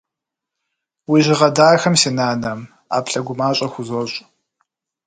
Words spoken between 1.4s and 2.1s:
дахэм, си